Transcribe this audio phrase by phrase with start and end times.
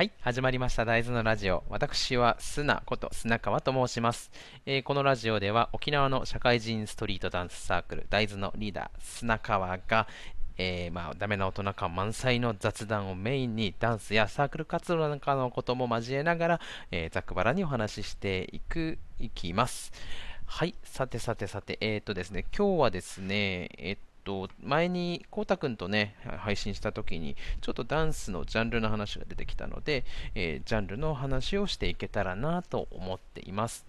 [0.00, 1.62] はい、始まりました大豆のラジオ。
[1.68, 4.30] 私は砂こと砂川と申します、
[4.64, 10.06] えーこのラジオでは沖縄の社会人ストリートダンスサークル大豆のリーダー砂川が、
[10.56, 16.60] えーまあ、ダメな大人感満載の雑談をメインにダンスやサークル活動なんかのことも交えながら、
[16.90, 19.92] えーざくばらにお話ししていくいきます。
[20.46, 23.98] はい、さてさてさて、えっ、とですね、今日はですね、えっ
[24.30, 30.04] と、前にこうたくんとね、配信した時に、ちょっとダンスのジャンルの話が出てきたので、
[30.34, 33.84] えージャンルの話をしていけたらなと思っています。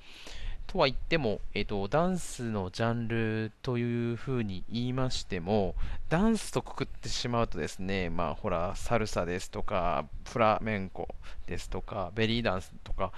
[0.68, 5.76] とは言っても、えーと、ダンスのジャンルというふうに言いましても、
[6.08, 11.10] ダンスとくくってしまうとですね、まあほら、サルサですとか、フラメンコ
[11.46, 13.12] ですとか、ベリーダンスとか、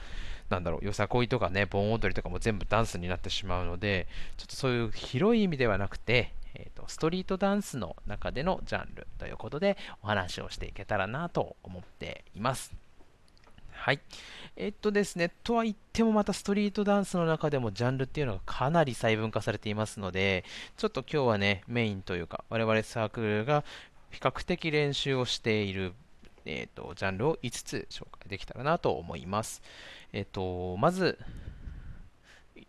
[0.49, 12.73] なんだろう、よさこいとかね、盆踊りとかも全部ダンスになってしまうので、ちょっとそういう広い意味ではなくて、えーと、ストリートダンスの中でのジャンルということでお話をしていけたらなと思っています。
[13.71, 13.99] はい。
[14.55, 20.45] えっとですね、とは言ってもまたストリートダンスの中でもジャンルっていうのがかなり細分化されていますので、
[20.77, 23.65] ちょっと今日はね、メインというか、我々サークルが
[24.11, 25.93] 比較的練習をしている、
[26.45, 29.61] えっと、ジャンルを5つ紹介できたらなと思います。
[30.13, 31.19] えっと、まず、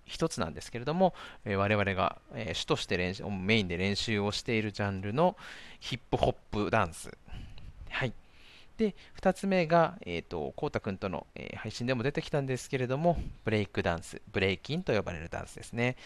[0.04, 5.36] 一つなんですけれども、えー我々が、えー主として練習メインで練習をしているジャンルの
[5.80, 7.16] ヒップホップダンス。
[7.90, 8.12] はい。
[8.76, 15.96] で、2つ目が、えっ、と、こうたくんとの、えー配信でも出てきたんですけれども、ブレイクダンス、ブレイキンと呼ばれるダンスですね。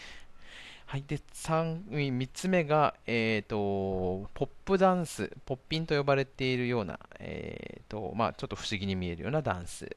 [0.89, 1.03] はい。
[1.07, 9.87] で、3, 3つ目が、えっ、と、ポップダンス、ポッピンと呼ばれているような、えっ、と、まあ、ちょっと不思議に見えるようなダンス。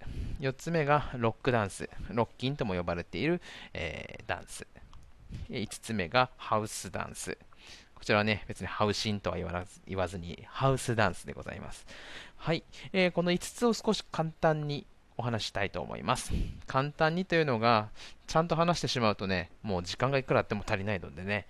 [0.40, 3.40] 4つ目がロックダンス、ロッキンとも呼ばれている、
[3.72, 4.66] えーダンス。
[5.48, 7.38] 5つ目がハウスダンス。
[7.94, 11.86] こちらはね、別にハウシンとは言わず言わずに、ハウスダンスでございます。
[12.36, 14.84] はい、えーこの5つを少し簡単に
[15.22, 16.32] お話したいと思います。
[16.66, 17.90] 簡単にというのが、
[18.26, 21.46] ちゃんと話してしまうとね、もう時間がいくらあっても足りないのでね、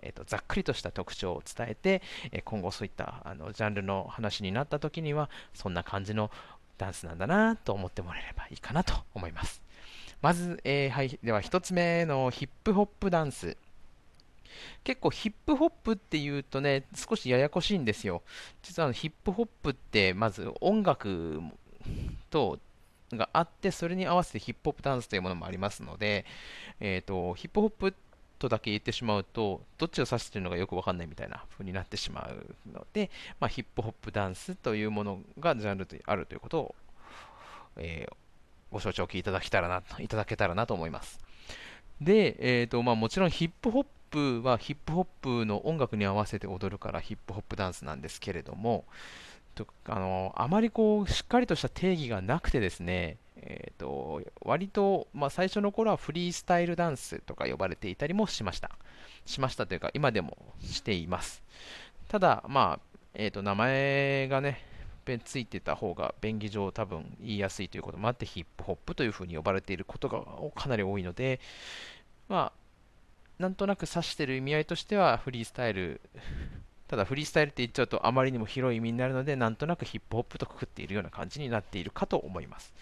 [0.00, 6.30] えーとざっくりとした特徴を伝えて、え今後そういったあのジャンルの話になった時には、そんな感じの
[6.78, 9.60] ダンスなんだなと思ってもらえればいいかなと思います。
[10.22, 13.56] まず、えーはい、では1つ目のヒップホップダンス。
[14.84, 18.22] 結構ヒップホップっていうとね、少しややこしいんですよ。
[18.62, 21.40] 実はヒップホップってまず音楽
[22.30, 22.58] と
[23.12, 26.24] があって、それに合わせてヒップホップダンスというものもありますので、
[26.80, 27.94] えー、とヒップホップ
[28.38, 36.74] とだけ言ってしまうと、どっちを指しているのかよくわかんないみたいな風になってしまうので、まあ、ヒップホップダンスというものがジャンルであるということを、
[37.76, 38.14] えー
[38.72, 41.18] ご承知おきいただけたらな、いただけたらなと思います。
[42.00, 48.84] で、えーとまあ、もちろんヒップホップはヒップホップの音楽に合わせて踊るからヒップホップダンスなんですけれども、
[49.54, 58.70] とあのあまりこうしっかりとした定義がなくてですね、えー、と割と、まあ、最初の頃はフリースタイルダンスとか呼ばれていたりもしました。
[59.26, 61.42] しましたというか、今でもしています。
[62.08, 64.64] ただ、まあえー、と名前がね、
[65.18, 70.24] ついてた方が便宜上多分言いやすいということもあってヒップホップというふうに呼ばれていることが
[70.54, 71.40] かなり多いので
[72.28, 76.00] まあなんとなく指している意味合いとしてはフリースタイル
[76.90, 82.74] ただフリースタイルって言っちゃうとあまりにも広い意味になるのでなんとなくヒップホップとくくっているような感じになっているかと思います。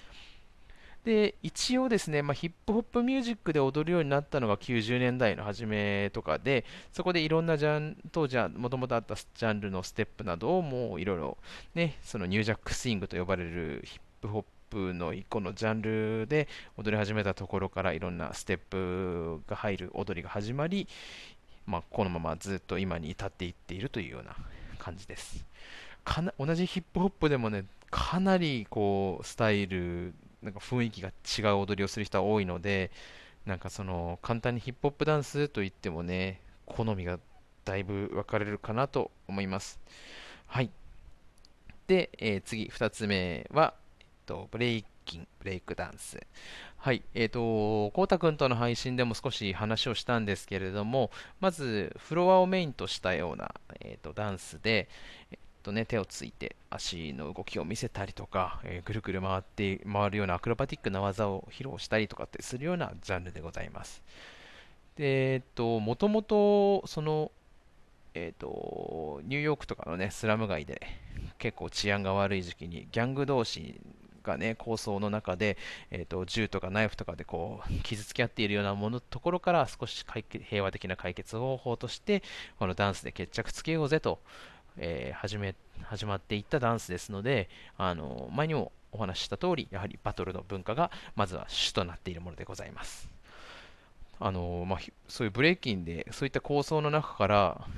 [1.05, 11.37] で一応ですね、まあ、ヒップホップミュージックで踊るようになったのが90年代の初めとかでそこでいろんなジャン当時はもともとあったジャンルのステップなどをもういろいろ
[11.75, 20.89] ねそのニュージャックスイングと呼ばれるヒップホップの一個のジャンルで踊り始めたところからいろんなステップが入る踊りが始まり、
[21.69, 24.35] まあ、このままずっと今に至っていっているというような
[24.79, 25.45] 感じです。
[26.05, 32.91] かな同じヒップホップでもねかなりこうスタイルなんか雰囲気が違う踊りをする人は多いので
[33.47, 37.19] なんかその簡単にヒップホップダンスといってもね好みが
[37.65, 39.81] だいぶ分かれるかなと思います。
[40.47, 40.71] はい。
[41.87, 46.19] で、えー次2つ目は、えっと、ブレイキンブレイクダンス。
[46.81, 47.41] はいえっ、と
[47.91, 51.11] こうたくんとの配信でも少し話をしたんですけれども
[51.41, 54.89] まずフロアをメインとしたような、えー、とダンスで、
[55.33, 64.03] えっとね、手をついて足の動きを見せたりとか、えーぐるぐる回って回るようなアクロバティックな技を披露したりとかってするようなジャンルでございます。
[64.97, 67.33] で、えっと、もともと、その、
[68.15, 70.81] えっと、ニューヨークとかのね、スラム街で
[71.39, 73.81] 結構治安が悪い時期にギャング同士
[74.29, 75.57] がね、構想の中で、
[75.91, 80.05] えっと、銃とかナイフとかでこう、傷つけ合っているようなものところから少し
[80.49, 82.23] 平和的な解決方法として、
[82.61, 84.21] このダンスで決着つけようぜと、
[84.77, 93.09] えー始め始まっていったダンスですので、あの前にもお話しした通り、やはりバトルの文化がまずは主となっているものでございます。
[94.21, 97.69] あのまあ、そういうブレイキンでそういった構想の中から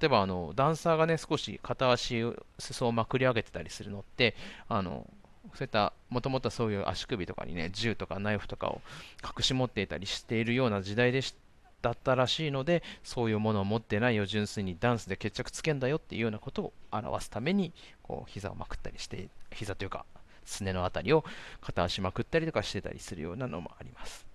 [0.00, 2.24] 例えばあのダンサーがね少し片足
[2.58, 4.34] 裾をまくり上げてたりするのって
[4.68, 5.06] あの
[5.54, 8.80] そういったもともとそういう足首とかにね銃とかナイフとかを
[9.24, 11.34] 隠し持っていたりしているような時代でし
[11.82, 17.72] だったらしいのでそういうものを持ってないよ純粋にダンスで決着つけんだよっていうようなことを表すために
[18.02, 20.04] こう膝をまくったりして膝というか
[20.44, 21.24] すねのあたりを
[21.60, 24.26] 片足まくったりとかしてたりするようなのもあります。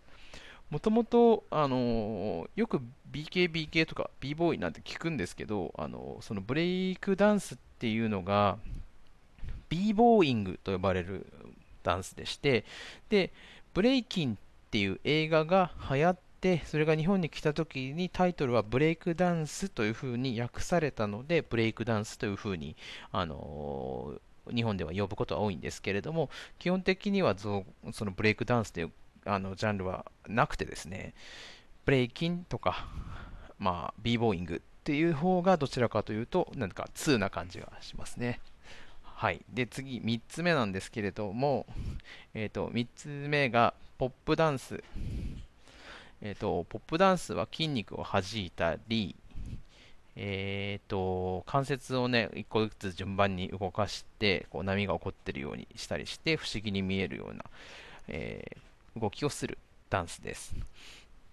[0.72, 2.82] もともと、あのよく
[3.12, 8.58] BKBK とか b ボーイなんて聞くんですけど、あのそのブレイクダンスっていうのが
[9.70, 11.26] b ボーイングと呼ばれる
[11.84, 12.66] ダンスでして、
[13.10, 13.32] で、
[13.74, 14.38] ブレイキンっ
[14.72, 22.76] ていう映画が流行って、それが日本に来た時にタイトルはブレイクダンスというふうに訳されたので、ブレイクダンスというふうに、
[23.12, 24.20] あの
[24.54, 26.30] 日本では呼ぶことは多いんですけれども、
[26.60, 28.92] 基本的にはそのブレイクダンスという
[29.26, 31.14] あのジャンルはなくてですね、
[31.86, 32.88] ブレイキンとか、
[33.60, 38.40] まあ、b ボーイングっていう方がどちらかというと、なんか2な感じがしますね。
[39.16, 39.42] はい。
[39.50, 41.66] で、次、3つ目なんですけれども、
[42.36, 44.84] え、ー、と、3つ目が、ポップダンス。
[46.22, 49.16] え、ー、と、ポップダンスは筋肉を弾いたり、
[50.18, 57.46] えっ、ー、と、関節をね、1個ずつ順番に動かして、こう波が起こってるようにしたりして、不思議に見えるような、
[58.10, 59.58] えー、動きをする
[59.90, 60.54] ダンスです。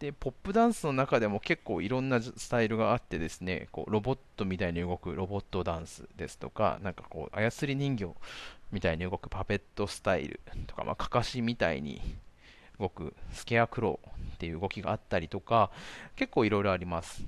[0.02, 8.08] で、ポップダンスの中でも結構いろんなスタイルがあってですね、こうロボットみたいに動くロボットダンスですとか、なんかこう操り人形
[8.72, 12.02] みたいに動くパペットスタイルとか、まあ、かかしみたいに
[12.80, 15.70] 動くスケアクローっていう動きがあったりとか、
[16.16, 17.22] 結構いろいろあります。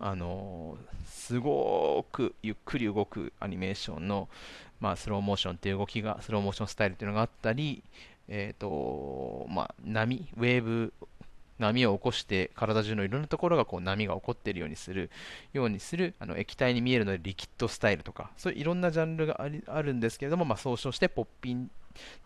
[0.00, 0.76] あの、
[1.06, 4.28] すごくゆっくり動くアニメーションの、
[4.80, 7.84] まあ、スローモーションっていう動きが、スローモーションスタイルっていうのがあったり、
[8.26, 10.92] えーとまあ、波、ウェーブ、
[11.58, 15.10] 波を起こして体中のいろんなところがこう波が起こっているようにする
[15.52, 21.70] ようにするあの液体に見えるのでリキッドスタイルとかそういういろんなジャンルがありあるんですけれども、まあ、総称してポッピン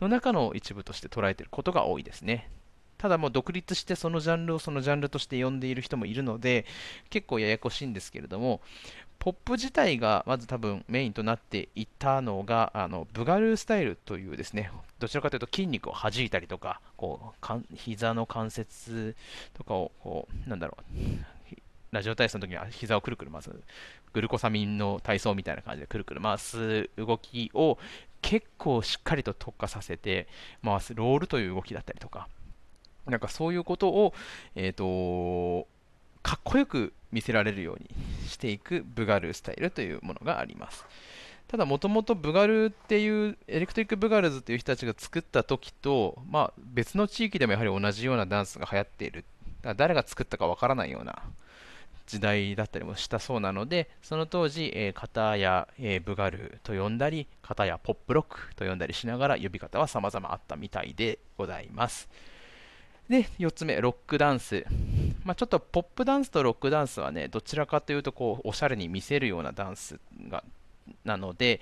[0.01, 2.51] の中の一部として捉えていることが多いですね。
[2.99, 6.67] ただもう独立してそのジャンルをそのジャンルとして呼んでいる人もいるので
[7.11, 8.61] 結構ややこしいんですけれども
[9.23, 19.15] ポップ自体がまず多分メインとなっていたのが、あのブガルスタイルというですね、どちらかというと筋肉を弾いたりとか、こうか膝の関節
[19.55, 21.55] とかをこう、なんだろう、
[21.93, 23.51] ラジオ体操の時には膝をくるくる回す、
[24.13, 27.79] グルコサミンの体操みたいな感じでくるくる回す動きを
[28.23, 30.27] 結構しっかりと特化させて
[30.65, 32.27] 回す、ロールという動きだったりとか、
[33.07, 34.15] なんかそういうことを、
[34.57, 35.69] えっ、ー、と、
[36.25, 37.89] かっこよく見せられるように
[38.43, 40.85] していくブガルスタイルというものがあります。
[41.47, 49.25] ただ、もともとブガルっていう、 Electric Boogaloos っていう人たちが作った時と、まあ、別の地域でもやはり同じようなダンスが流行っている。
[49.61, 51.23] だから誰が作ったかわからないような
[52.07, 62.09] 時代だったりもしたそうなので、その当時、えー、片や、えー、ブガルと呼んだり、片やポップロックと呼んだりしながら呼び方は様々あったみたいでございます。
[63.09, 64.65] で、4つ目、ロックダンス。
[65.25, 69.99] まあ、ちょっとポップダンスとロックダンスはね、どちらかというとこうおしゃれに見せるようなダンス
[70.29, 70.45] が
[71.05, 71.61] なので、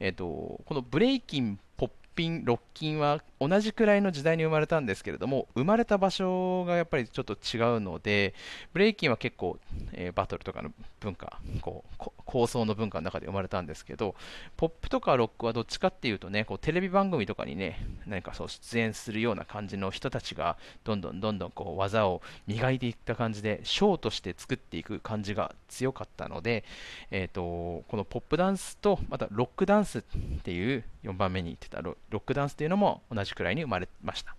[0.00, 0.24] えーと、
[0.64, 8.34] このブレイキン、ポッピン、ロッキンは同じくらいの時代に生まれたんですけれども、生まれた場所がやっぱりちょっと違うので、
[8.72, 9.58] ブレイキンは結構、
[9.92, 14.14] えー、バトルとかの文化、こう構想の文化の中で生まれたんですけど、
[14.58, 26.64] ポップとかロックはどっちかっていうとね、こうテレビ番組とかにね、何かそう出演するような感じの人たちが、どんどんどんどんこう技を磨いていった感じで、ショーとして作っていく感じが強かったので、
[27.10, 27.40] えーと、
[27.88, 30.02] このポップダンスと、またロックダンスっ
[30.42, 34.36] ていう4番目に言ってたロックダンスっていうのも同じくらいに生まれました。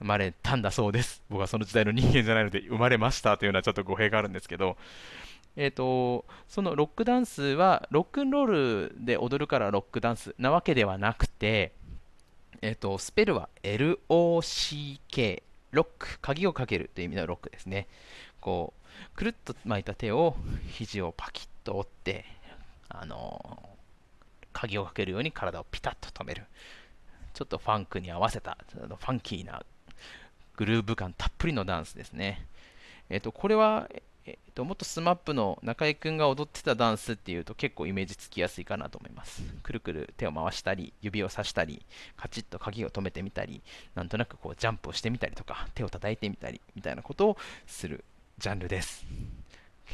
[0.00, 1.22] 生まれたんだそうです。
[1.28, 4.76] 僕はその時代の人間じゃないので、生まれましたというのはちょっと語弊があるんですけど、
[5.56, 8.46] えーと、そのロックダンスはロックンロー
[8.90, 11.72] ルで踊るからロックダンスなわけではなくて、
[12.62, 15.42] えーと、スペルは LOCK
[15.72, 17.88] ロック鍵をかけるという意味のロックですね。
[18.40, 20.36] こうくるっと巻いた手を
[20.68, 22.24] 肘をパキッと折って
[22.88, 23.68] あの
[24.52, 26.44] 鍵をかけるように体をピタッと止める。
[27.32, 29.62] ちょっとファンクに合わせたファンキーな
[30.56, 32.46] グルーヴ感たっぷりのダンスですね。
[33.08, 33.88] えっ、ー、とこれは
[34.26, 39.42] えっと、もっと SMAP の中居君が踊ってたダンスっていうと結構イメージつきやすいかなと思います。
[39.62, 41.84] くるくる手を回したり、指をさしたり、
[42.16, 43.62] カチッと鍵を止めてみたり、
[43.94, 47.36] なんとなくこうジャンプをしてみたりとか、手を叩いてみたりみたいなことを
[47.66, 48.04] する
[48.38, 49.06] ジャンルです。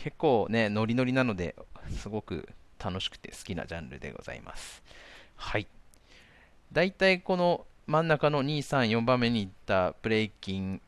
[0.03, 1.55] 結構ね、ノリノリなので、
[1.99, 4.83] すごく楽しくて好きなジャンルでございます。
[5.37, 5.67] はい。
[6.73, 10.81] 大体この真ん中の2、3、4番目にいったブレイキン、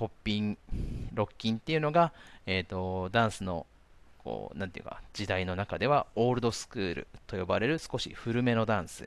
[0.00, 0.56] ポッピン、
[1.12, 2.14] ロッキンっていうのが、
[2.46, 3.66] えーと、ダンスの
[4.24, 9.06] こうなていうか時代の中ではオールドスクールと呼ばれる少し古めのダンス。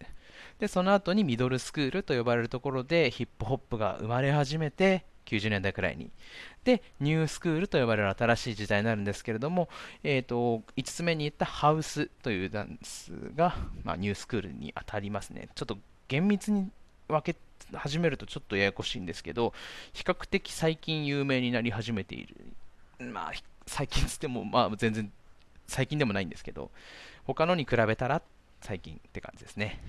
[0.60, 6.12] でその後にミドルスクールと呼ばれるところでヒップホップが生まれ始めて90年代くらいに。
[6.64, 9.70] でニュースクールと呼ばれる新しい時代になるんですけれども、
[10.04, 15.50] えーと、5つ目に言ったハウスというダンスが、まあ、ニュースクールに当たりますね。
[15.56, 16.70] ちょっと厳密に
[17.08, 17.38] 分け
[17.74, 19.54] 始めるとちょっとややこしいんですけど、
[19.94, 22.36] 比較的最近有名になり始めている。
[23.00, 23.32] まあ、
[23.66, 25.12] 最近つっても、まあ、全然
[25.68, 26.72] 最近でもないんですけど、
[27.26, 28.22] 他のに比べたら
[28.62, 29.82] 最近って感じですね。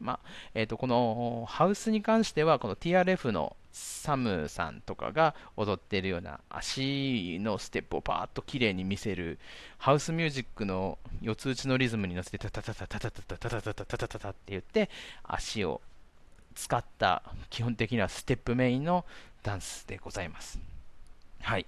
[0.00, 0.20] まあ、
[0.54, 9.38] えっ、ー、と、このハウスに関しては、この TRF のサムさんとかが踊っているような足のステップをパーッと綺麗に見せる
[9.78, 14.90] ハウスミュージックの四つ打ちのリズムに乗せてタタタタタタタタタタタタタタタって言って
[15.24, 15.80] 足を
[16.54, 19.04] 使った基本的にはステップメインの
[19.42, 20.60] ダンスでございます。
[21.40, 21.66] はい。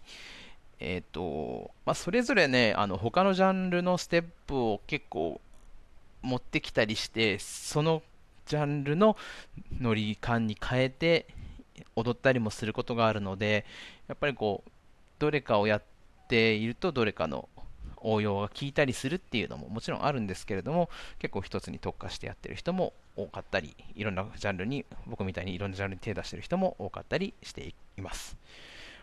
[0.80, 5.40] えっ、ー、と、まあ、それぞれね、あの他のジャンルのステップを結構
[6.22, 8.02] 持ってきたりして、その
[8.46, 9.16] ジャンルの
[9.80, 11.26] ノリ感に変えて
[11.96, 13.64] 踊ったりもすることがあるので、
[14.08, 14.70] やっぱりこう、
[15.18, 15.82] どれかをやっ
[16.28, 17.48] ていると、どれかの
[17.98, 28.36] 応用が効いたりするっていうのももちろんあるんですけれども、結構一つに特化してやってる人も多かったり、いろんなジャンルに、僕みたいにいろんなジャンルに手出してる人も多かったりしています。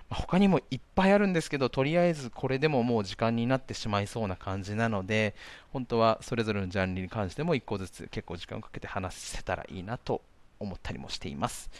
[0.09, 5.35] 他にもいっぱいあるんですけど、とりあえずこれでももう時間になってしまいそうな感じなので、
[5.71, 10.21] 本当はそれぞれのジャンルに関しても1個ずつ結構時間をかけて話せたらいいなと
[10.59, 11.71] 思ったりもしています。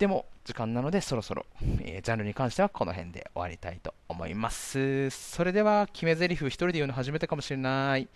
[0.00, 1.44] でも時間なのでそろそろ、
[1.82, 5.10] えー、ジャンルに関してはこの辺で終わりたいと思います。
[5.10, 8.08] それでは決め台詞一人で言うの初めてかもしれない。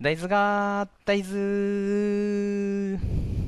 [0.00, 3.43] 大豆が大豆